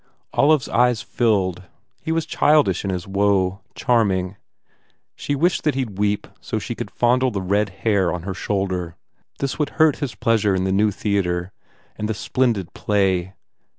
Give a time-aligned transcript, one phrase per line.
[0.33, 1.61] Olive s eyes filled.
[2.01, 4.35] He was childish in his woe, charming.
[5.15, 8.33] She wished that he d weep so she could fondle the red hair on her
[8.33, 8.95] shoulder.
[9.37, 11.51] This would hurt his pleasure in the new theatre
[11.97, 13.35] and the splendid play.